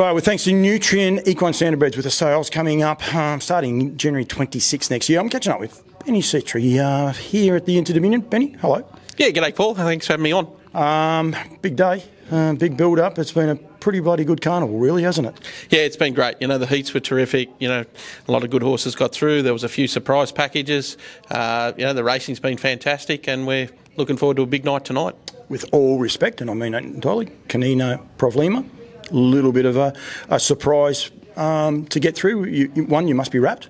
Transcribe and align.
Right, 0.00 0.12
well, 0.12 0.22
thanks 0.22 0.44
to 0.44 0.52
Nutrien 0.52 1.28
Equine 1.28 1.52
Standard 1.52 1.78
Standardbreds 1.78 1.96
with 1.96 2.06
the 2.06 2.10
sales 2.10 2.48
coming 2.48 2.82
up 2.82 3.06
um, 3.14 3.38
starting 3.38 3.98
January 3.98 4.24
26th 4.24 4.90
next 4.90 5.10
year. 5.10 5.20
I'm 5.20 5.28
catching 5.28 5.52
up 5.52 5.60
with 5.60 5.82
Benny 6.06 6.22
Settree 6.22 6.78
uh, 6.78 7.12
here 7.12 7.54
at 7.54 7.66
the 7.66 7.76
Inter 7.76 7.92
Dominion. 7.92 8.22
Benny, 8.22 8.56
hello. 8.62 8.82
Yeah, 9.18 9.28
g'day, 9.28 9.54
Paul. 9.54 9.74
Thanks 9.74 10.06
for 10.06 10.14
having 10.14 10.24
me 10.24 10.32
on. 10.32 10.50
Um, 10.72 11.36
big 11.60 11.76
day, 11.76 12.02
uh, 12.30 12.54
big 12.54 12.78
build 12.78 12.98
up. 12.98 13.18
It's 13.18 13.32
been 13.32 13.50
a 13.50 13.56
pretty 13.56 14.00
bloody 14.00 14.24
good 14.24 14.40
carnival, 14.40 14.78
really, 14.78 15.02
hasn't 15.02 15.26
it? 15.26 15.38
Yeah, 15.68 15.80
it's 15.80 15.98
been 15.98 16.14
great. 16.14 16.36
You 16.40 16.46
know, 16.48 16.56
the 16.56 16.66
heats 16.66 16.94
were 16.94 17.00
terrific. 17.00 17.50
You 17.58 17.68
know, 17.68 17.84
a 18.26 18.32
lot 18.32 18.42
of 18.42 18.48
good 18.48 18.62
horses 18.62 18.94
got 18.94 19.12
through. 19.12 19.42
There 19.42 19.52
was 19.52 19.64
a 19.64 19.68
few 19.68 19.86
surprise 19.86 20.32
packages. 20.32 20.96
Uh, 21.30 21.72
you 21.76 21.84
know, 21.84 21.92
the 21.92 22.04
racing's 22.04 22.40
been 22.40 22.56
fantastic, 22.56 23.28
and 23.28 23.46
we're 23.46 23.68
looking 23.98 24.16
forward 24.16 24.38
to 24.38 24.44
a 24.44 24.46
big 24.46 24.64
night 24.64 24.86
tonight. 24.86 25.14
With 25.50 25.66
all 25.72 25.98
respect, 25.98 26.40
and 26.40 26.50
I 26.50 26.54
mean 26.54 26.72
that 26.72 26.84
entirely, 26.84 27.26
Kanena 27.48 28.00
Provlima, 28.16 28.64
little 29.10 29.52
bit 29.52 29.64
of 29.64 29.76
a, 29.76 29.92
a 30.28 30.40
surprise 30.40 31.10
um, 31.36 31.86
to 31.86 32.00
get 32.00 32.16
through. 32.16 32.44
You, 32.44 32.68
one, 32.84 33.08
you 33.08 33.14
must 33.14 33.32
be 33.32 33.38
wrapped. 33.38 33.68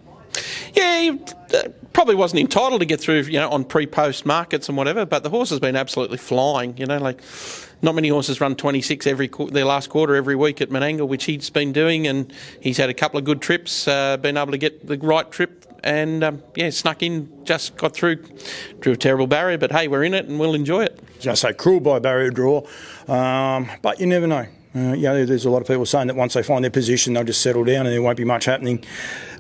Yeah, 0.75 1.17
uh, 1.55 1.69
probably 1.93 2.15
wasn't 2.15 2.41
entitled 2.41 2.81
to 2.81 2.87
get 2.87 3.01
through, 3.01 3.23
you 3.23 3.41
know, 3.41 3.51
on 3.51 3.65
pre-post 3.65 4.25
markets 4.25 4.69
and 4.69 4.77
whatever. 4.79 5.05
But 5.05 5.23
the 5.23 5.31
horse 5.31 5.51
has 5.51 5.59
been 5.59 5.77
absolutely 5.77 6.19
flying. 6.19 6.77
You 6.77 6.87
know, 6.87 6.99
like 6.99 7.21
not 7.83 7.95
many 7.95 8.09
horses 8.09 8.41
run 8.41 8.57
26 8.57 9.07
every 9.07 9.31
their 9.51 9.65
last 9.65 9.91
quarter 9.91 10.15
every 10.15 10.37
week 10.37 10.61
at 10.61 10.71
Menangle, 10.71 11.09
which 11.09 11.25
he's 11.25 11.51
been 11.51 11.73
doing, 11.73 12.07
and 12.07 12.33
he's 12.61 12.77
had 12.77 12.91
a 12.91 12.95
couple 12.95 13.19
of 13.19 13.25
good 13.25 13.41
trips, 13.41 13.89
uh, 13.89 14.17
been 14.17 14.37
able 14.37 14.53
to 14.53 14.59
get 14.59 14.87
the 14.87 14.99
right 14.99 15.31
trip, 15.31 15.67
and 15.83 16.23
um, 16.23 16.43
yeah, 16.55 16.71
snuck 16.71 17.03
in, 17.03 17.45
just 17.45 17.77
got 17.77 17.95
through, 17.95 18.25
drew 18.81 18.93
a 18.93 18.97
terrible 18.97 19.27
barrier, 19.27 19.59
but 19.59 19.73
hey, 19.73 19.89
we're 19.89 20.05
in 20.05 20.15
it 20.15 20.27
and 20.27 20.39
we'll 20.39 20.55
enjoy 20.55 20.85
it. 20.85 21.01
Just 21.19 21.43
say 21.43 21.53
cruel 21.53 21.81
by 21.81 21.99
barrier 21.99 22.31
draw, 22.31 22.67
um, 23.09 23.69
but 23.83 23.99
you 24.01 24.07
never 24.07 24.27
know. 24.27 24.47
Uh, 24.73 24.93
you 24.93 25.03
know, 25.03 25.27
there's 25.27 25.45
a 25.45 25.51
lot 25.51 25.61
of 25.61 25.67
people 25.67 25.85
saying 25.85 26.07
that 26.07 26.15
once 26.15 26.35
they 26.35 26.45
find 26.45 26.63
their 26.63 26.71
position, 26.71 27.13
they'll 27.13 27.25
just 27.25 27.43
settle 27.43 27.65
down 27.65 27.87
and 27.87 27.93
there 27.93 28.01
won't 28.03 28.17
be 28.17 28.25
much 28.25 28.45
happening. 28.45 28.85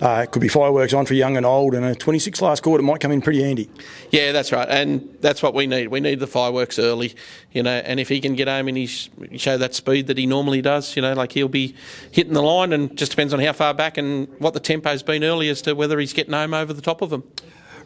Uh, 0.03 0.23
it 0.25 0.33
could 0.33 0.43
be 0.43 0.49
fireworks 0.49 0.93
on 0.93 1.07
for 1.07 1.15
young 1.15 1.37
and 1.37 1.47
old, 1.47 1.73
and 1.73 1.85
a 1.85 1.95
26 1.95 2.43
last 2.43 2.65
quarter 2.65 2.83
might 2.83 3.01
come 3.01 3.13
in 3.13 3.21
pretty 3.21 3.41
handy. 3.41 3.71
Yeah, 4.11 4.33
that's 4.33 4.51
right, 4.51 4.69
and 4.69 5.17
that's 5.21 5.41
what 5.41 5.55
we 5.55 5.69
need. 5.69 5.87
We 5.89 6.01
need 6.01 6.19
the 6.19 6.27
fireworks 6.27 6.81
early, 6.81 7.15
you 7.53 7.63
know. 7.63 7.71
And 7.71 8.01
if 8.01 8.09
he 8.09 8.21
can 8.21 8.35
get 8.35 8.49
home 8.49 8.67
and 8.67 8.77
he 8.77 8.87
show 8.87 9.57
that 9.57 9.75
speed 9.75 10.09
that 10.09 10.19
he 10.19 10.27
normally 10.27 10.63
does, 10.63 10.97
you 10.97 11.03
know, 11.03 11.13
like 11.13 11.31
he'll 11.31 11.49
be 11.49 11.77
hitting 12.11 12.33
the 12.33 12.43
line, 12.43 12.73
and 12.73 12.97
just 12.97 13.13
depends 13.13 13.33
on 13.33 13.39
how 13.39 13.53
far 13.53 13.73
back 13.73 13.99
and 13.99 14.27
what 14.41 14.55
the 14.55 14.61
tempo's 14.61 15.05
been 15.05 15.23
early 15.23 15.49
as 15.49 15.63
to 15.63 15.75
whether 15.75 16.01
he's 16.01 16.13
getting 16.13 16.33
home 16.33 16.55
over 16.55 16.73
the 16.73 16.83
top 16.83 17.03
of 17.03 17.11
them. 17.11 17.23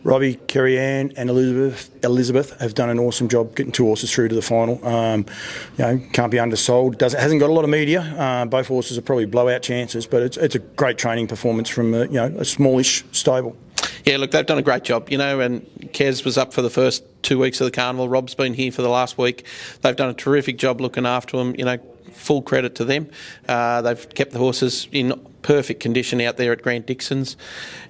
Robbie, 0.04 0.34
Kerry 0.34 0.78
Ann, 0.78 1.12
and 1.16 1.30
Elizabeth 1.30 1.90
Elizabeth 2.04 2.60
have 2.60 2.74
done 2.74 2.90
an 2.90 2.98
awesome 2.98 3.28
job 3.28 3.56
getting 3.56 3.72
two 3.72 3.84
horses 3.84 4.12
through 4.12 4.28
to 4.28 4.34
the 4.34 4.42
final. 4.42 4.86
Um, 4.86 5.24
you 5.78 5.84
know, 5.84 6.00
can't 6.12 6.30
be 6.30 6.38
undersold. 6.38 6.98
Doesn't 6.98 7.18
hasn't 7.18 7.40
got 7.40 7.48
a 7.48 7.52
lot 7.52 7.64
of 7.64 7.70
media. 7.70 8.02
Uh, 8.02 8.44
both 8.44 8.68
horses 8.68 8.98
are 8.98 9.02
probably 9.02 9.24
blowout 9.24 9.62
chances, 9.62 10.06
but 10.06 10.22
it's 10.22 10.36
it's 10.36 10.54
a 10.54 10.58
great 10.58 10.98
training 10.98 11.26
performance 11.26 11.70
from 11.70 11.94
a, 11.94 12.04
you 12.04 12.12
know 12.12 12.26
a 12.38 12.44
smallish 12.44 13.02
stable. 13.12 13.56
Yeah, 14.04 14.18
look, 14.18 14.32
they've 14.32 14.44
done 14.44 14.58
a 14.58 14.62
great 14.62 14.84
job, 14.84 15.10
you 15.10 15.16
know, 15.16 15.40
and 15.40 15.62
Kez 15.92 16.26
was 16.26 16.36
up 16.36 16.52
for 16.52 16.60
the 16.60 16.68
first 16.68 17.04
two 17.22 17.38
weeks 17.38 17.60
of 17.62 17.64
the 17.64 17.70
carnival. 17.70 18.06
Rob's 18.06 18.34
been 18.34 18.52
here 18.52 18.70
for 18.70 18.82
the 18.82 18.90
last 18.90 19.16
week. 19.16 19.46
They've 19.80 19.96
done 19.96 20.10
a 20.10 20.14
terrific 20.14 20.58
job 20.58 20.82
looking 20.82 21.06
after 21.06 21.38
him, 21.38 21.54
you 21.56 21.64
know, 21.64 21.78
full 22.12 22.42
credit 22.42 22.74
to 22.76 22.84
them. 22.84 23.08
Uh, 23.48 23.80
they've 23.80 24.08
kept 24.10 24.32
the 24.32 24.38
horses 24.38 24.88
in 24.92 25.14
perfect 25.44 25.78
condition 25.78 26.20
out 26.20 26.36
there 26.36 26.50
at 26.50 26.62
Grant 26.62 26.86
Dixon's, 26.86 27.36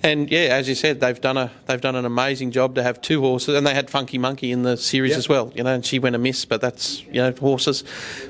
and 0.03 0.31
yeah, 0.31 0.49
as 0.51 0.69
you 0.69 0.75
said, 0.75 1.01
they've 1.01 1.21
done 1.21 1.39
a 1.39 1.51
they've 1.65 1.81
done 1.81 1.97
an 1.97 2.05
amazing 2.05 2.51
job 2.51 2.75
to 2.75 2.83
have 2.83 3.01
two 3.01 3.23
horses, 3.23 3.57
and 3.57 3.67
they 3.67 3.73
had 3.73 3.89
Funky 3.89 4.19
Monkey 4.19 4.53
in 4.53 4.63
the 4.63 4.77
series 4.77 5.11
yep. 5.11 5.19
as 5.19 5.29
well. 5.29 5.51
You 5.55 5.63
know, 5.63 5.73
and 5.73 5.87
she 5.87 5.99
went 5.99 6.15
amiss, 6.15 6.45
but 6.45 6.61
that's 6.61 7.03
you 7.05 7.23
know 7.23 7.33
horses, 7.33 7.85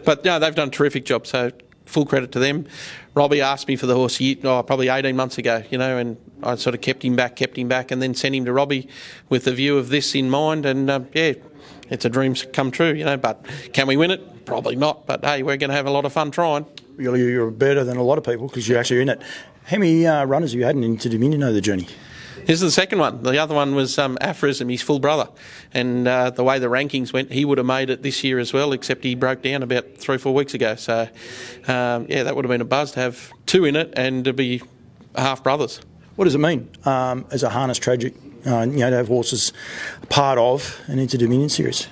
but 0.04 0.24
no, 0.24 0.38
they've 0.38 0.54
done 0.54 0.68
a 0.68 0.70
terrific 0.70 1.04
job. 1.04 1.26
So 1.26 1.50
full 1.86 2.06
credit 2.06 2.32
to 2.32 2.38
them. 2.38 2.66
Robbie 3.14 3.40
asked 3.40 3.68
me 3.68 3.76
for 3.76 3.86
the 3.86 3.94
horse 3.94 4.20
oh, 4.20 4.62
probably 4.62 4.88
18 4.88 5.14
months 5.14 5.38
ago, 5.38 5.62
you 5.70 5.78
know, 5.78 5.96
and 5.98 6.16
I 6.42 6.56
sort 6.56 6.74
of 6.74 6.80
kept 6.80 7.04
him 7.04 7.14
back, 7.14 7.36
kept 7.36 7.56
him 7.56 7.68
back, 7.68 7.90
and 7.90 8.02
then 8.02 8.14
sent 8.14 8.34
him 8.34 8.44
to 8.46 8.52
Robbie 8.52 8.88
with 9.28 9.44
the 9.44 9.52
view 9.52 9.78
of 9.78 9.88
this 9.88 10.14
in 10.14 10.30
mind. 10.30 10.66
And 10.66 10.90
uh, 10.90 11.00
yeah, 11.12 11.34
it's 11.90 12.04
a 12.04 12.08
dream 12.10 12.34
come 12.34 12.70
true, 12.70 12.92
you 12.92 13.04
know. 13.04 13.16
But 13.16 13.44
can 13.72 13.86
we 13.86 13.96
win 13.96 14.10
it? 14.10 14.44
Probably 14.44 14.76
not. 14.76 15.06
But 15.06 15.24
hey, 15.24 15.42
we're 15.42 15.56
going 15.56 15.70
to 15.70 15.76
have 15.76 15.86
a 15.86 15.90
lot 15.90 16.04
of 16.04 16.12
fun 16.12 16.30
trying. 16.30 16.66
You're 16.98 17.50
better 17.50 17.84
than 17.84 17.96
a 17.96 18.02
lot 18.02 18.18
of 18.18 18.24
people 18.24 18.48
because 18.48 18.68
you're 18.68 18.78
actually 18.78 19.02
in 19.02 19.08
it. 19.08 19.22
How 19.64 19.78
many 19.78 20.06
uh, 20.06 20.24
runners 20.24 20.52
have 20.52 20.60
you 20.60 20.66
had 20.66 20.76
Inter 20.76 21.10
Dominion 21.10 21.42
over 21.42 21.52
the 21.52 21.60
journey? 21.60 21.88
This 22.46 22.56
is 22.56 22.60
the 22.60 22.70
second 22.70 22.98
one. 22.98 23.22
The 23.22 23.38
other 23.38 23.54
one 23.54 23.74
was 23.74 23.98
um, 23.98 24.18
Aphorism, 24.20 24.68
his 24.68 24.82
full 24.82 24.98
brother. 24.98 25.28
And 25.72 26.06
uh, 26.06 26.28
the 26.28 26.44
way 26.44 26.58
the 26.58 26.66
rankings 26.66 27.10
went, 27.10 27.32
he 27.32 27.46
would 27.46 27.56
have 27.56 27.66
made 27.66 27.88
it 27.88 28.02
this 28.02 28.22
year 28.22 28.38
as 28.38 28.52
well, 28.52 28.72
except 28.72 29.02
he 29.02 29.14
broke 29.14 29.40
down 29.40 29.62
about 29.62 29.96
three 29.96 30.16
or 30.16 30.18
four 30.18 30.34
weeks 30.34 30.52
ago. 30.52 30.74
So, 30.74 31.08
um, 31.66 32.06
yeah, 32.10 32.22
that 32.24 32.36
would 32.36 32.44
have 32.44 32.50
been 32.50 32.60
a 32.60 32.66
buzz 32.66 32.92
to 32.92 33.00
have 33.00 33.32
two 33.46 33.64
in 33.64 33.76
it 33.76 33.94
and 33.96 34.26
to 34.26 34.34
be 34.34 34.60
half 35.16 35.42
brothers. 35.42 35.80
What 36.16 36.26
does 36.26 36.34
it 36.34 36.38
mean 36.38 36.68
um, 36.84 37.24
as 37.30 37.42
a 37.42 37.48
harness 37.48 37.78
tragic, 37.78 38.14
uh, 38.46 38.62
you 38.62 38.78
know, 38.78 38.90
to 38.90 38.96
have 38.96 39.08
horses 39.08 39.52
part 40.08 40.38
of 40.38 40.80
an 40.86 40.98
Inter 40.98 41.18
Dominion 41.18 41.48
series? 41.48 41.88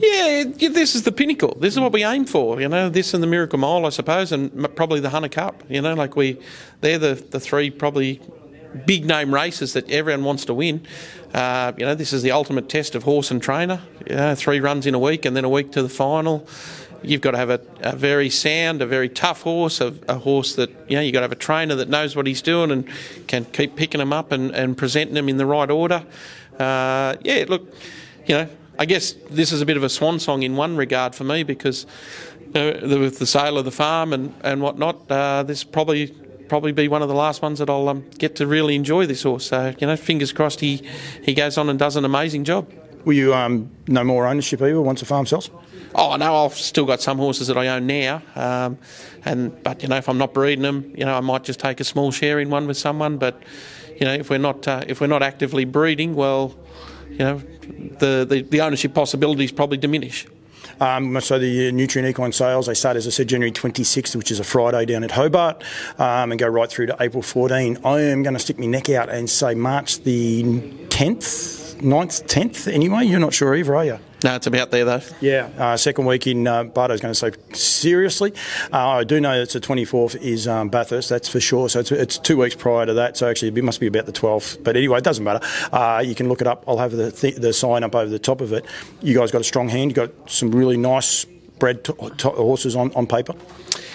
Yeah, 0.00 0.44
this 0.44 0.94
is 0.94 1.02
the 1.02 1.12
pinnacle. 1.12 1.56
This 1.60 1.74
is 1.74 1.80
what 1.80 1.92
we 1.92 2.04
aim 2.04 2.24
for. 2.24 2.58
You 2.60 2.68
know, 2.68 2.88
this 2.88 3.12
and 3.12 3.22
the 3.22 3.26
Miracle 3.26 3.58
Mile, 3.58 3.84
I 3.84 3.90
suppose, 3.90 4.32
and 4.32 4.74
probably 4.74 5.00
the 5.00 5.10
Hunter 5.10 5.28
Cup. 5.28 5.62
You 5.68 5.82
know, 5.82 5.94
like 5.94 6.16
we, 6.16 6.40
they're 6.80 6.98
the 6.98 7.14
the 7.14 7.38
three 7.38 7.70
probably 7.70 8.20
big 8.86 9.04
name 9.04 9.34
races 9.34 9.72
that 9.74 9.90
everyone 9.90 10.24
wants 10.24 10.44
to 10.46 10.54
win. 10.54 10.86
Uh, 11.34 11.72
you 11.76 11.84
know, 11.84 11.94
this 11.94 12.12
is 12.12 12.22
the 12.22 12.30
ultimate 12.30 12.68
test 12.68 12.94
of 12.94 13.02
horse 13.02 13.30
and 13.30 13.42
trainer. 13.42 13.82
You 14.08 14.16
know, 14.16 14.34
three 14.34 14.60
runs 14.60 14.86
in 14.86 14.94
a 14.94 14.98
week 14.98 15.24
and 15.24 15.36
then 15.36 15.44
a 15.44 15.48
week 15.48 15.72
to 15.72 15.82
the 15.82 15.88
final. 15.88 16.46
You've 17.02 17.20
got 17.20 17.32
to 17.32 17.38
have 17.38 17.50
a, 17.50 17.60
a 17.80 17.96
very 17.96 18.30
sound, 18.30 18.82
a 18.82 18.86
very 18.86 19.08
tough 19.08 19.42
horse, 19.42 19.80
a, 19.80 19.94
a, 20.08 20.18
horse 20.18 20.54
that, 20.56 20.70
you 20.88 20.96
know, 20.96 21.02
you've 21.02 21.14
got 21.14 21.20
to 21.20 21.24
have 21.24 21.32
a 21.32 21.36
trainer 21.36 21.74
that 21.76 21.88
knows 21.88 22.14
what 22.14 22.26
he's 22.26 22.42
doing 22.42 22.70
and 22.70 22.88
can 23.26 23.46
keep 23.46 23.76
picking 23.76 23.98
them 23.98 24.12
up 24.12 24.32
and, 24.32 24.50
and 24.54 24.76
presenting 24.76 25.14
them 25.14 25.28
in 25.28 25.36
the 25.38 25.46
right 25.46 25.70
order. 25.70 26.04
Uh, 26.58 27.16
yeah, 27.22 27.44
look, 27.48 27.74
you 28.26 28.34
know, 28.34 28.48
I 28.78 28.84
guess 28.84 29.12
this 29.30 29.52
is 29.52 29.60
a 29.60 29.66
bit 29.66 29.76
of 29.76 29.82
a 29.82 29.88
swan 29.88 30.18
song 30.18 30.42
in 30.42 30.56
one 30.56 30.76
regard 30.76 31.14
for 31.14 31.24
me 31.24 31.42
because 31.42 31.86
uh, 32.54 32.80
with 32.82 33.18
the 33.18 33.26
sale 33.26 33.58
of 33.58 33.64
the 33.64 33.70
farm 33.70 34.12
and, 34.12 34.34
and 34.42 34.60
whatnot, 34.60 35.10
uh, 35.10 35.42
this 35.42 35.64
probably 35.64 36.14
probably 36.48 36.72
be 36.72 36.88
one 36.88 37.00
of 37.00 37.08
the 37.08 37.14
last 37.14 37.42
ones 37.42 37.60
that 37.60 37.70
I'll 37.70 37.88
um, 37.88 38.04
get 38.18 38.34
to 38.36 38.46
really 38.46 38.74
enjoy 38.74 39.06
this 39.06 39.22
horse. 39.22 39.46
So 39.46 39.72
you 39.78 39.86
know, 39.86 39.96
fingers 39.96 40.32
crossed 40.32 40.60
he 40.60 40.82
he 41.22 41.32
goes 41.32 41.56
on 41.56 41.68
and 41.68 41.78
does 41.78 41.96
an 41.96 42.04
amazing 42.04 42.44
job. 42.44 42.68
Will 43.04 43.14
you 43.14 43.34
um, 43.34 43.70
no 43.88 44.04
more 44.04 44.26
ownership 44.26 44.60
either 44.62 44.80
once 44.80 45.00
the 45.00 45.06
farm 45.06 45.26
sells? 45.26 45.50
Oh 45.94 46.16
no, 46.16 46.44
I've 46.44 46.54
still 46.54 46.86
got 46.86 47.00
some 47.00 47.18
horses 47.18 47.48
that 47.48 47.58
I 47.58 47.68
own 47.68 47.86
now, 47.86 48.22
um, 48.36 48.78
and 49.24 49.62
but 49.62 49.82
you 49.82 49.88
know 49.88 49.96
if 49.96 50.08
I'm 50.08 50.18
not 50.18 50.32
breeding 50.32 50.62
them, 50.62 50.92
you 50.96 51.04
know 51.04 51.16
I 51.16 51.20
might 51.20 51.42
just 51.42 51.58
take 51.58 51.80
a 51.80 51.84
small 51.84 52.12
share 52.12 52.38
in 52.38 52.48
one 52.50 52.66
with 52.66 52.76
someone. 52.76 53.18
But 53.18 53.42
you 53.98 54.06
know 54.06 54.12
if 54.12 54.30
we're 54.30 54.38
not 54.38 54.68
uh, 54.68 54.84
if 54.86 55.00
we're 55.00 55.08
not 55.08 55.22
actively 55.22 55.64
breeding, 55.64 56.14
well, 56.14 56.56
you 57.10 57.18
know 57.18 57.42
the, 57.98 58.24
the, 58.28 58.42
the 58.48 58.60
ownership 58.60 58.94
possibilities 58.94 59.50
probably 59.50 59.78
diminish. 59.78 60.26
Um, 60.80 61.20
so 61.20 61.38
the 61.38 61.72
Nutrien 61.72 62.08
Equine 62.08 62.32
sales, 62.32 62.66
they 62.66 62.74
start, 62.74 62.96
as 62.96 63.06
I 63.06 63.10
said, 63.10 63.28
January 63.28 63.52
26th, 63.52 64.16
which 64.16 64.30
is 64.30 64.40
a 64.40 64.44
Friday 64.44 64.86
down 64.86 65.04
at 65.04 65.10
Hobart, 65.10 65.62
um, 65.98 66.32
and 66.32 66.38
go 66.38 66.48
right 66.48 66.70
through 66.70 66.86
to 66.86 66.96
April 67.00 67.22
14. 67.22 67.78
I 67.84 68.00
am 68.00 68.22
going 68.22 68.34
to 68.34 68.40
stick 68.40 68.58
my 68.58 68.66
neck 68.66 68.88
out 68.90 69.08
and 69.08 69.28
say 69.28 69.54
March 69.54 70.00
the 70.02 70.42
10th, 70.88 71.76
9th, 71.76 72.26
10th 72.26 72.72
anyway. 72.72 73.04
You're 73.04 73.20
not 73.20 73.34
sure 73.34 73.54
either, 73.54 73.76
are 73.76 73.84
you? 73.84 73.98
No, 74.22 74.34
it's 74.34 74.46
about 74.46 74.70
there 74.70 74.84
though. 74.84 75.00
Yeah, 75.20 75.48
uh, 75.58 75.76
second 75.76 76.04
week 76.04 76.26
in 76.26 76.46
uh, 76.46 76.64
Bardo's 76.64 77.00
going 77.00 77.14
to 77.14 77.18
say 77.18 77.32
seriously. 77.54 78.34
Uh, 78.72 78.88
I 78.88 79.04
do 79.04 79.20
know 79.20 79.40
it's 79.40 79.54
the 79.54 79.60
24th 79.60 80.16
is 80.16 80.46
um, 80.46 80.68
Bathurst, 80.68 81.08
that's 81.08 81.28
for 81.28 81.40
sure. 81.40 81.68
So 81.68 81.80
it's, 81.80 81.90
it's, 81.90 82.18
two 82.18 82.36
weeks 82.36 82.54
prior 82.54 82.84
to 82.86 82.94
that. 82.94 83.16
So 83.16 83.28
actually, 83.28 83.48
it 83.48 83.64
must 83.64 83.80
be 83.80 83.86
about 83.86 84.06
the 84.06 84.12
12th. 84.12 84.62
But 84.62 84.76
anyway, 84.76 84.98
it 84.98 85.04
doesn't 85.04 85.24
matter. 85.24 85.46
Uh, 85.72 86.02
you 86.04 86.14
can 86.14 86.28
look 86.28 86.40
it 86.40 86.46
up. 86.46 86.64
I'll 86.68 86.78
have 86.78 86.92
the, 86.92 87.10
th- 87.10 87.36
the 87.36 87.52
sign 87.52 87.82
up 87.82 87.94
over 87.94 88.10
the 88.10 88.18
top 88.18 88.40
of 88.40 88.52
it. 88.52 88.66
You 89.00 89.14
guys 89.14 89.30
got 89.30 89.40
a 89.40 89.44
strong 89.44 89.68
hand. 89.68 89.90
You 89.90 89.94
got 89.94 90.30
some 90.30 90.50
really 90.50 90.76
nice 90.76 91.24
bred 91.58 91.86
horses 91.86 92.76
on, 92.76 92.92
on 92.94 93.06
paper. 93.06 93.34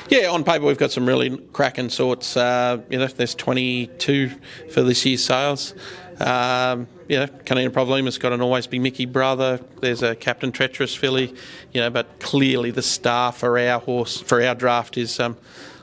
Yeah, 0.08 0.30
on 0.30 0.44
paper 0.44 0.66
we've 0.66 0.78
got 0.78 0.92
some 0.92 1.08
really 1.08 1.36
cracking 1.52 1.90
sorts. 1.90 2.38
Uh, 2.38 2.82
you 2.90 3.00
know, 3.00 3.08
there's 3.08 3.34
22 3.36 4.30
for 4.72 4.84
this 4.84 5.06
year's 5.06 5.24
sales. 5.24 5.74
Um, 6.20 6.88
you 7.08 7.18
know, 7.18 7.28
Kanena 7.28 7.70
Provlima's 7.70 8.18
got 8.18 8.34
an 8.34 8.42
Always 8.42 8.68
B 8.68 8.80
Miki 8.80 9.06
brother. 9.06 9.60
There's 9.82 10.02
a 10.02 10.16
Captain 10.16 10.52
Treacherous 10.52 10.96
filly, 10.96 11.34
you 11.74 11.82
know, 11.82 11.90
but 11.90 12.20
clearly 12.20 12.72
the 12.72 12.82
star 12.82 13.32
for 13.32 13.60
our 13.60 13.80
horse, 13.80 14.22
for 14.22 14.42
our 14.42 14.56
draft 14.56 14.98
is 14.98 15.20
um, 15.20 15.38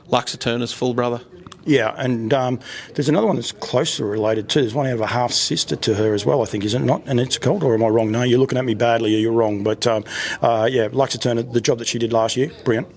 Luxaturna's 0.09 0.73
full 0.73 0.93
brother. 0.93 1.21
Yeah, 1.65 1.95
and 1.97 2.33
um, 2.33 2.59
there's 2.93 3.07
another 3.07 3.27
one 3.27 3.37
that's 3.37 3.53
closely 3.53 4.05
related 4.05 4.49
too. 4.49 4.61
There's 4.61 4.73
one 4.73 4.85
out 4.87 4.95
of 4.95 5.01
a 5.01 5.07
half 5.07 5.31
sister 5.31 5.77
to 5.77 5.95
her 5.95 6.13
as 6.13 6.25
well, 6.25 6.41
I 6.41 6.45
think, 6.45 6.65
is 6.65 6.73
it 6.73 6.79
not? 6.79 7.03
And 7.05 7.21
it's 7.21 7.37
called, 7.37 7.63
or 7.63 7.73
am 7.73 7.83
I 7.83 7.87
wrong? 7.87 8.11
No, 8.11 8.23
you're 8.23 8.39
looking 8.39 8.57
at 8.57 8.65
me 8.65 8.73
badly, 8.73 9.15
or 9.15 9.19
you're 9.19 9.31
wrong. 9.31 9.63
But 9.63 9.87
um, 9.87 10.03
uh, 10.41 10.67
yeah, 10.69 10.89
Luxaturna, 10.89 11.53
the 11.53 11.61
job 11.61 11.79
that 11.79 11.87
she 11.87 11.99
did 11.99 12.11
last 12.11 12.35
year, 12.35 12.51
brilliant. 12.65 12.89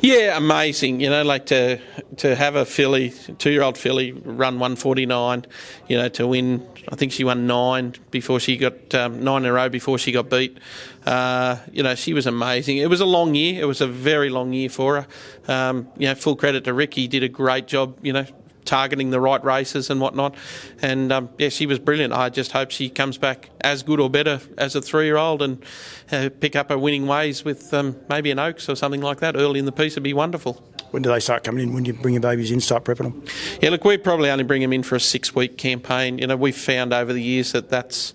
Yeah, 0.00 0.36
amazing. 0.36 1.00
You 1.00 1.10
know, 1.10 1.22
like 1.22 1.46
to 1.46 1.78
to 2.18 2.34
have 2.34 2.56
a 2.56 2.64
filly, 2.64 3.10
two 3.38 3.50
year 3.50 3.62
old 3.62 3.76
filly, 3.76 4.12
run 4.12 4.58
149. 4.58 5.44
You 5.88 5.98
know, 5.98 6.08
to 6.08 6.26
win. 6.26 6.66
I 6.88 6.96
think 6.96 7.12
she 7.12 7.24
won 7.24 7.46
nine 7.46 7.94
before 8.10 8.40
she 8.40 8.56
got 8.56 8.94
um, 8.94 9.22
nine 9.22 9.44
in 9.44 9.50
a 9.50 9.52
row 9.52 9.68
before 9.68 9.98
she 9.98 10.12
got 10.12 10.30
beat. 10.30 10.58
Uh, 11.04 11.56
you 11.72 11.82
know, 11.82 11.94
she 11.94 12.14
was 12.14 12.26
amazing. 12.26 12.78
It 12.78 12.88
was 12.88 13.00
a 13.00 13.06
long 13.06 13.34
year. 13.34 13.62
It 13.62 13.66
was 13.66 13.80
a 13.80 13.86
very 13.86 14.30
long 14.30 14.52
year 14.52 14.68
for 14.68 15.02
her. 15.02 15.52
Um, 15.52 15.88
you 15.96 16.06
know, 16.06 16.14
full 16.14 16.36
credit 16.36 16.64
to 16.64 16.72
Ricky. 16.72 17.06
Did 17.06 17.22
a 17.22 17.28
great 17.28 17.66
job. 17.66 17.98
You 18.02 18.12
know, 18.14 18.26
targeting 18.70 19.10
the 19.10 19.20
right 19.20 19.42
races 19.44 19.90
and 19.90 20.00
whatnot. 20.00 20.36
And 20.80 21.10
um, 21.10 21.28
yeah, 21.38 21.48
she 21.48 21.66
was 21.66 21.80
brilliant. 21.80 22.12
I 22.12 22.28
just 22.28 22.52
hope 22.52 22.70
she 22.70 22.88
comes 22.88 23.18
back 23.18 23.50
as 23.60 23.82
good 23.82 23.98
or 23.98 24.08
better 24.08 24.40
as 24.56 24.76
a 24.76 24.80
three 24.80 25.06
year 25.06 25.16
old 25.16 25.42
and 25.42 25.62
uh, 26.12 26.30
pick 26.38 26.54
up 26.54 26.68
her 26.68 26.78
winning 26.78 27.08
ways 27.08 27.44
with 27.44 27.74
um, 27.74 27.96
maybe 28.08 28.30
an 28.30 28.38
Oaks 28.38 28.68
or 28.68 28.76
something 28.76 29.00
like 29.00 29.18
that 29.18 29.34
early 29.34 29.58
in 29.58 29.64
the 29.64 29.72
piece 29.72 29.96
would 29.96 30.04
be 30.04 30.14
wonderful. 30.14 30.62
When 30.92 31.02
do 31.02 31.08
they 31.08 31.18
start 31.18 31.42
coming 31.42 31.64
in? 31.64 31.74
When 31.74 31.82
do 31.82 31.88
you 31.92 31.98
bring 31.98 32.14
your 32.14 32.20
babies 32.20 32.52
in, 32.52 32.60
start 32.60 32.84
prepping 32.84 33.04
them? 33.04 33.24
Yeah, 33.60 33.70
look, 33.70 33.84
we 33.84 33.96
probably 33.96 34.30
only 34.30 34.44
bring 34.44 34.62
them 34.62 34.72
in 34.72 34.84
for 34.84 34.94
a 34.94 35.00
six 35.00 35.34
week 35.34 35.58
campaign. 35.58 36.18
You 36.18 36.28
know, 36.28 36.36
we've 36.36 36.56
found 36.56 36.92
over 36.92 37.12
the 37.12 37.22
years 37.22 37.52
that 37.52 37.70
that's 37.70 38.14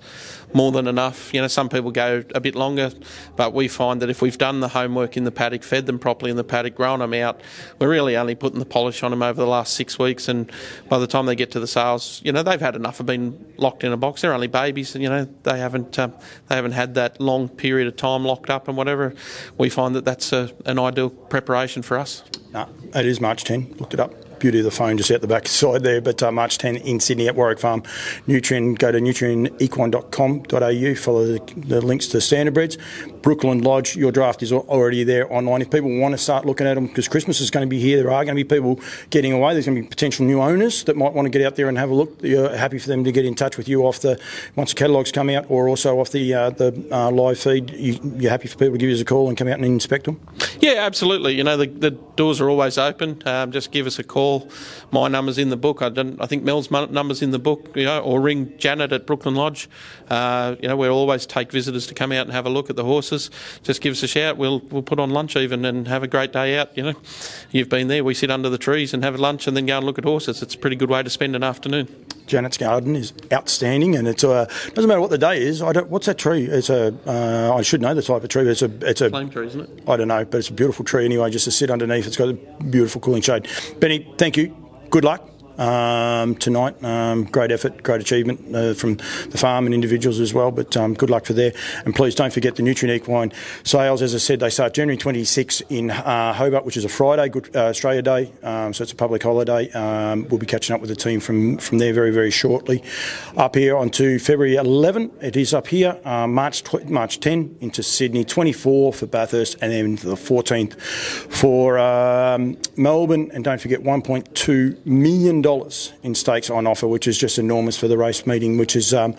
more 0.55 0.71
than 0.71 0.87
enough. 0.87 1.33
You 1.33 1.41
know, 1.41 1.47
some 1.47 1.67
people 1.67 1.91
go 1.91 2.23
a 2.33 2.39
bit 2.39 2.55
longer, 2.55 2.91
but 3.35 3.53
we 3.53 3.67
find 3.67 4.01
that 4.01 4.09
if 4.09 4.21
we've 4.21 4.37
done 4.37 4.61
the 4.61 4.69
homework 4.69 5.17
in 5.17 5.25
the 5.25 5.31
paddock, 5.31 5.63
fed 5.63 5.85
them 5.85 5.99
properly 5.99 6.31
in 6.31 6.37
the 6.37 6.45
paddock, 6.45 6.75
grown 6.75 6.99
them 6.99 7.13
out, 7.13 7.41
we're 7.77 7.89
really 7.89 8.15
only 8.15 8.35
putting 8.35 8.59
the 8.59 8.65
polish 8.65 9.03
on 9.03 9.11
them 9.11 9.21
over 9.21 9.39
the 9.39 9.47
last 9.47 9.73
six 9.73 9.99
weeks. 9.99 10.29
And 10.29 10.49
by 10.87 10.97
the 10.97 11.07
time 11.07 11.25
they 11.25 11.35
get 11.35 11.51
to 11.51 11.59
the 11.59 11.67
sales, 11.67 12.21
you 12.23 12.31
know, 12.31 12.41
they've 12.41 12.59
had 12.59 12.75
enough 12.75 13.01
of 13.01 13.05
being 13.05 13.53
locked 13.57 13.83
in 13.83 13.91
a 13.91 13.97
box. 13.97 14.21
They're 14.21 14.33
only 14.33 14.47
babies, 14.47 14.95
and 14.95 15.03
you 15.03 15.09
know, 15.09 15.27
they 15.43 15.59
haven't 15.59 15.99
um, 15.99 16.13
they 16.47 16.55
haven't 16.55 16.71
had 16.71 16.95
that 16.95 17.19
long 17.19 17.49
period 17.49 17.87
of 17.89 17.97
time 17.97 18.23
locked 18.23 18.49
up 18.49 18.69
and 18.69 18.77
whatever. 18.77 19.13
We 19.57 19.69
find 19.69 19.93
that 19.95 20.05
that's 20.05 20.31
a, 20.31 20.51
an 20.65 20.79
ideal 20.79 21.09
preparation 21.09 21.81
for 21.81 21.97
us. 21.97 22.23
No, 22.53 22.69
it 22.93 23.05
is 23.05 23.19
March 23.19 23.43
10. 23.43 23.75
Looked 23.77 23.93
it 23.93 23.99
up 23.99 24.24
beauty 24.39 24.59
of 24.59 24.65
the 24.65 24.71
phone 24.71 24.97
just 24.97 25.11
out 25.11 25.21
the 25.21 25.27
back 25.27 25.47
side 25.47 25.83
there. 25.83 26.01
But 26.01 26.21
uh, 26.23 26.31
March 26.31 26.57
10 26.57 26.77
in 26.77 26.99
Sydney 26.99 27.27
at 27.27 27.35
Warwick 27.35 27.59
Farm. 27.59 27.81
Nutrien, 28.27 28.77
go 28.77 28.91
to 28.91 28.99
nutrienequine.com.au, 28.99 30.95
follow 30.95 31.25
the, 31.25 31.39
the 31.55 31.81
links 31.81 32.07
to 32.07 32.17
standardbreds. 32.17 32.77
Brooklyn 33.25 33.63
Lodge, 33.63 33.95
your 33.95 34.11
draft 34.11 34.43
is 34.43 34.53
already 34.53 35.03
there 35.03 35.33
online. 35.33 35.63
If 35.63 35.71
people 35.71 35.97
want 35.97 36.11
to 36.11 36.17
start 36.19 36.45
looking 36.45 36.67
at 36.67 36.75
them, 36.75 36.85
because 36.85 37.07
Christmas 37.07 37.41
is 37.41 37.49
going 37.49 37.65
to 37.65 37.67
be 37.67 37.79
here, 37.79 37.97
there 37.97 38.11
are 38.11 38.23
going 38.23 38.37
to 38.37 38.43
be 38.43 38.47
people 38.47 38.79
getting 39.09 39.33
away. 39.33 39.53
There's 39.53 39.65
going 39.65 39.77
to 39.77 39.81
be 39.81 39.87
potential 39.87 40.27
new 40.27 40.39
owners 40.39 40.83
that 40.83 40.95
might 40.95 41.11
want 41.11 41.25
to 41.25 41.31
get 41.31 41.43
out 41.43 41.55
there 41.55 41.67
and 41.67 41.75
have 41.75 41.89
a 41.89 41.95
look. 41.95 42.21
You're 42.21 42.55
happy 42.55 42.77
for 42.77 42.87
them 42.87 43.03
to 43.03 43.11
get 43.11 43.25
in 43.25 43.33
touch 43.33 43.57
with 43.57 43.67
you 43.67 43.81
off 43.87 43.99
the 44.01 44.21
once 44.55 44.73
the 44.73 44.77
catalogues 44.77 45.11
come 45.11 45.31
out, 45.31 45.49
or 45.49 45.67
also 45.67 45.99
off 45.99 46.11
the 46.11 46.35
uh, 46.35 46.51
the 46.51 46.87
uh, 46.91 47.09
live 47.09 47.39
feed. 47.39 47.71
You, 47.71 48.27
are 48.27 48.29
happy 48.29 48.47
for 48.47 48.59
people 48.59 48.73
to 48.73 48.77
give 48.77 48.91
you 48.91 49.01
a 49.01 49.03
call 49.03 49.27
and 49.27 49.35
come 49.35 49.47
out 49.47 49.55
and 49.55 49.65
inspect 49.65 50.05
them? 50.05 50.19
Yeah, 50.59 50.85
absolutely. 50.85 51.33
You 51.33 51.43
know, 51.43 51.57
the, 51.57 51.65
the 51.65 51.89
doors 51.89 52.39
are 52.39 52.49
always 52.51 52.77
open. 52.77 53.23
Um, 53.25 53.51
just 53.51 53.71
give 53.71 53.87
us 53.87 53.97
a 53.97 54.03
call. 54.03 54.51
My 54.91 55.07
number's 55.07 55.39
in 55.39 55.49
the 55.49 55.57
book. 55.57 55.81
I, 55.81 55.89
don't, 55.89 56.21
I 56.21 56.27
think 56.27 56.43
Mel's 56.43 56.69
number's 56.69 57.23
in 57.23 57.31
the 57.31 57.39
book. 57.39 57.71
You 57.75 57.85
know, 57.85 58.01
or 58.01 58.21
ring 58.21 58.53
Janet 58.59 58.91
at 58.91 59.07
Brooklyn 59.07 59.33
Lodge. 59.33 59.67
Uh, 60.11 60.57
you 60.61 60.67
know, 60.67 60.77
we'll 60.77 60.91
always 60.91 61.25
take 61.25 61.51
visitors 61.51 61.87
to 61.87 61.95
come 61.95 62.11
out 62.11 62.27
and 62.27 62.31
have 62.31 62.45
a 62.45 62.49
look 62.49 62.69
at 62.69 62.75
the 62.75 62.83
horses 62.83 63.14
just 63.63 63.81
give 63.81 63.91
us 63.91 64.03
a 64.03 64.07
shout. 64.07 64.37
We'll 64.37 64.59
we'll 64.71 64.81
put 64.83 64.99
on 64.99 65.09
lunch 65.09 65.35
even 65.35 65.65
and 65.65 65.87
have 65.87 66.03
a 66.03 66.07
great 66.07 66.31
day 66.33 66.57
out. 66.57 66.75
You 66.77 66.83
know, 66.83 66.93
you've 67.51 67.69
been 67.69 67.87
there. 67.87 68.03
We 68.03 68.13
sit 68.13 68.31
under 68.31 68.49
the 68.49 68.57
trees 68.57 68.93
and 68.93 69.03
have 69.03 69.19
lunch 69.19 69.47
and 69.47 69.55
then 69.55 69.65
go 69.65 69.77
and 69.77 69.85
look 69.85 69.97
at 69.97 70.05
horses. 70.05 70.41
It's 70.41 70.55
a 70.55 70.57
pretty 70.57 70.75
good 70.75 70.89
way 70.89 71.03
to 71.03 71.09
spend 71.09 71.35
an 71.35 71.43
afternoon. 71.43 72.05
Janet's 72.27 72.57
garden 72.57 72.95
is 72.95 73.13
outstanding, 73.31 73.95
and 73.95 74.07
it's 74.07 74.23
a 74.23 74.47
doesn't 74.73 74.87
matter 74.87 75.01
what 75.01 75.11
the 75.11 75.17
day 75.17 75.41
is. 75.41 75.61
I 75.61 75.73
don't. 75.73 75.89
What's 75.89 76.07
that 76.07 76.17
tree? 76.17 76.45
It's 76.45 76.69
a. 76.69 76.95
Uh, 77.05 77.55
I 77.55 77.61
should 77.61 77.81
know 77.81 77.93
the 77.93 78.01
type 78.01 78.23
of 78.23 78.29
tree. 78.29 78.47
It's 78.49 78.61
a. 78.61 78.71
It's 78.81 79.01
a 79.01 79.09
flame 79.09 79.29
tree, 79.29 79.47
isn't 79.47 79.61
it? 79.61 79.83
I 79.87 79.95
don't 79.95 80.07
know, 80.07 80.25
but 80.25 80.37
it's 80.39 80.49
a 80.49 80.53
beautiful 80.53 80.85
tree 80.85 81.05
anyway. 81.05 81.29
Just 81.29 81.45
to 81.45 81.51
sit 81.51 81.69
underneath, 81.69 82.07
it's 82.07 82.17
got 82.17 82.29
a 82.29 82.33
beautiful 82.33 83.01
cooling 83.01 83.21
shade. 83.21 83.47
Benny, 83.79 84.11
thank 84.17 84.37
you. 84.37 84.55
Good 84.89 85.03
luck 85.03 85.29
um, 85.59 86.35
tonight. 86.35 86.81
Um, 86.83 87.25
great 87.25 87.51
effort, 87.51 87.83
great 87.83 88.01
achievement 88.01 88.55
uh, 88.55 88.73
from 88.73 88.95
the 89.29 89.37
farm 89.37 89.65
and 89.65 89.73
individuals 89.73 90.19
as 90.19 90.33
well. 90.33 90.51
But 90.51 90.75
um, 90.77 90.93
good 90.93 91.09
luck 91.09 91.25
for 91.25 91.33
there. 91.33 91.53
And 91.85 91.95
please 91.95 92.15
don't 92.15 92.33
forget 92.33 92.55
the 92.55 92.63
Nutrien 92.63 92.95
Equine 92.95 93.31
sales. 93.63 94.01
As 94.01 94.13
I 94.13 94.19
said, 94.19 94.39
they 94.39 94.49
start 94.49 94.73
January 94.73 94.97
26 94.97 95.61
in 95.69 95.91
uh, 95.91 96.33
Hobart, 96.33 96.65
which 96.65 96.77
is 96.77 96.85
a 96.85 96.89
Friday, 96.89 97.29
Good 97.29 97.55
uh, 97.55 97.67
Australia 97.67 98.01
Day. 98.01 98.31
Um, 98.43 98.73
so 98.73 98.83
it's 98.83 98.91
a 98.91 98.95
public 98.95 99.23
holiday. 99.23 99.71
Um, 99.71 100.27
we'll 100.29 100.39
be 100.39 100.45
catching 100.45 100.73
up 100.73 100.81
with 100.81 100.89
the 100.89 100.95
team 100.95 101.19
from 101.19 101.57
from 101.57 101.77
there 101.77 101.93
very 101.93 102.11
very 102.11 102.31
shortly. 102.31 102.83
Up 103.37 103.55
here 103.55 103.77
onto 103.77 104.19
February 104.19 104.55
11. 104.55 105.11
It 105.21 105.35
is 105.35 105.53
up 105.53 105.67
here. 105.67 105.99
Uh, 106.03 106.27
March 106.27 106.63
tw- 106.63 106.89
March 106.89 107.19
10 107.19 107.57
into 107.61 107.83
Sydney. 107.83 108.23
24 108.23 108.93
for 108.93 109.05
Bathurst, 109.05 109.57
and 109.61 109.71
then 109.71 109.95
the 109.95 110.15
14th 110.15 110.79
for 110.81 111.77
um, 111.79 112.57
Melbourne. 112.75 113.31
And 113.33 113.43
don't 113.43 113.61
forget 113.61 113.81
1.2 113.81 114.85
million 114.85 115.41
in 116.03 116.15
stakes 116.15 116.49
on 116.49 116.65
offer, 116.65 116.87
which 116.87 117.07
is 117.07 117.17
just 117.17 117.37
enormous 117.37 117.77
for 117.77 117.87
the 117.87 117.97
race 117.97 118.25
meeting, 118.25 118.57
which 118.57 118.75
is 118.75 118.93
um, 118.93 119.15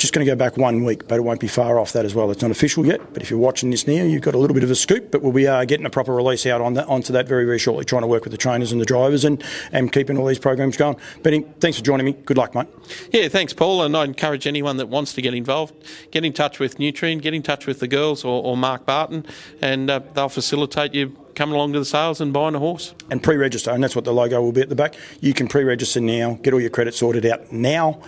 just 0.00 0.12
going 0.12 0.24
to 0.26 0.30
go 0.30 0.36
back 0.36 0.56
one 0.56 0.84
week, 0.84 1.06
but 1.06 1.16
it 1.16 1.22
won't 1.22 1.40
be 1.40 1.46
far 1.46 1.78
off 1.78 1.92
that 1.92 2.04
as 2.04 2.14
well. 2.14 2.30
It's 2.30 2.42
not 2.42 2.50
official 2.50 2.84
yet, 2.86 3.12
but 3.12 3.22
if 3.22 3.30
you're 3.30 3.38
watching 3.38 3.70
this 3.70 3.86
now, 3.86 4.02
you've 4.02 4.22
got 4.22 4.34
a 4.34 4.38
little 4.38 4.54
bit 4.54 4.64
of 4.64 4.70
a 4.70 4.74
scoop. 4.74 5.10
But 5.10 5.22
we'll 5.22 5.32
be 5.32 5.46
uh, 5.46 5.64
getting 5.64 5.86
a 5.86 5.90
proper 5.90 6.14
release 6.14 6.46
out 6.46 6.60
on 6.60 6.74
that, 6.74 6.88
onto 6.88 7.12
that 7.12 7.28
very, 7.28 7.44
very 7.44 7.58
shortly. 7.58 7.84
Trying 7.84 8.02
to 8.02 8.08
work 8.08 8.24
with 8.24 8.32
the 8.32 8.38
trainers 8.38 8.72
and 8.72 8.80
the 8.80 8.86
drivers 8.86 9.24
and, 9.24 9.42
and 9.72 9.92
keeping 9.92 10.16
all 10.16 10.26
these 10.26 10.38
programs 10.38 10.76
going. 10.76 10.96
Benny, 11.22 11.44
thanks 11.60 11.78
for 11.78 11.84
joining 11.84 12.06
me. 12.06 12.12
Good 12.12 12.38
luck, 12.38 12.54
mate. 12.54 12.66
Yeah, 13.12 13.28
thanks, 13.28 13.52
Paul. 13.52 13.82
And 13.82 13.96
I 13.96 14.04
encourage 14.04 14.46
anyone 14.46 14.78
that 14.78 14.88
wants 14.88 15.12
to 15.14 15.22
get 15.22 15.34
involved, 15.34 15.74
get 16.10 16.24
in 16.24 16.32
touch 16.32 16.58
with 16.58 16.78
Nutrien, 16.78 17.20
get 17.20 17.34
in 17.34 17.42
touch 17.42 17.66
with 17.66 17.80
the 17.80 17.88
girls 17.88 18.24
or, 18.24 18.42
or 18.42 18.56
Mark 18.56 18.86
Barton, 18.86 19.26
and 19.60 19.90
uh, 19.90 20.00
they'll 20.14 20.28
facilitate 20.28 20.94
you 20.94 21.16
coming 21.34 21.54
along 21.54 21.72
to 21.74 21.78
the 21.78 21.84
sales 21.84 22.20
and 22.20 22.32
buying 22.32 22.54
a 22.54 22.58
horse. 22.58 22.94
And 23.10 23.22
pre 23.22 23.36
register, 23.36 23.70
and 23.70 23.82
that's 23.82 23.96
what 23.96 24.04
the 24.04 24.12
logo 24.12 24.40
will 24.42 24.52
be 24.52 24.60
at 24.60 24.68
the 24.68 24.74
back. 24.74 24.94
You 25.20 25.34
can 25.34 25.48
pre 25.48 25.64
register 25.64 26.00
now, 26.00 26.38
get 26.42 26.54
all 26.54 26.60
your 26.60 26.70
credit 26.70 26.94
sorted 26.94 27.26
out 27.26 27.52
now. 27.52 28.00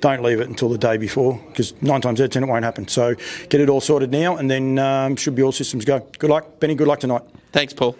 Don't 0.00 0.22
leave 0.22 0.40
it 0.40 0.48
until 0.48 0.68
the 0.68 0.78
day 0.78 0.96
before 0.96 1.38
because 1.48 1.74
nine 1.82 2.00
times 2.00 2.20
out 2.20 2.24
of 2.24 2.30
ten 2.30 2.42
it 2.44 2.46
won't 2.46 2.64
happen. 2.64 2.88
So 2.88 3.14
get 3.48 3.60
it 3.60 3.68
all 3.68 3.80
sorted 3.80 4.10
now, 4.10 4.36
and 4.36 4.50
then 4.50 4.78
um, 4.78 5.16
should 5.16 5.34
be 5.34 5.42
all 5.42 5.52
systems 5.52 5.84
go. 5.84 6.00
Good 6.18 6.30
luck, 6.30 6.58
Benny. 6.58 6.74
Good 6.74 6.88
luck 6.88 7.00
tonight. 7.00 7.22
Thanks, 7.52 7.72
Paul. 7.72 7.96